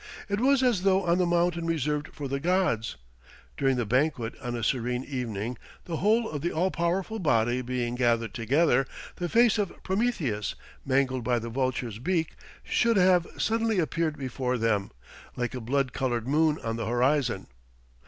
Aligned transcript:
It 0.27 0.39
was 0.39 0.63
as 0.63 0.81
though 0.81 1.03
on 1.05 1.19
the 1.19 1.27
mountain 1.27 1.67
reserved 1.67 2.07
for 2.07 2.27
the 2.27 2.39
gods, 2.39 2.95
during 3.55 3.75
the 3.77 3.85
banquet 3.85 4.33
on 4.41 4.55
a 4.55 4.63
serene 4.63 5.03
evening, 5.03 5.59
the 5.85 5.97
whole 5.97 6.27
of 6.27 6.41
the 6.41 6.51
all 6.51 6.71
powerful 6.71 7.19
body 7.19 7.61
being 7.61 7.93
gathered 7.93 8.33
together, 8.33 8.87
the 9.17 9.29
face 9.29 9.59
of 9.59 9.71
Prometheus, 9.83 10.55
mangled 10.83 11.23
by 11.23 11.37
the 11.37 11.49
vulture's 11.51 11.99
beak, 11.99 12.33
should 12.63 12.97
have 12.97 13.27
suddenly 13.37 13.77
appeared 13.77 14.17
before 14.17 14.57
them, 14.57 14.89
like 15.35 15.53
a 15.53 15.61
blood 15.61 15.93
coloured 15.93 16.27
moon 16.27 16.57
on 16.63 16.77
the 16.77 16.87
horizon. 16.87 17.45